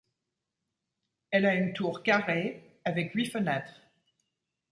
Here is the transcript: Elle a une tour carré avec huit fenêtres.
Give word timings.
Elle 1.29 1.45
a 1.45 1.53
une 1.53 1.73
tour 1.73 2.01
carré 2.01 2.79
avec 2.85 3.11
huit 3.13 3.27
fenêtres. 3.27 3.83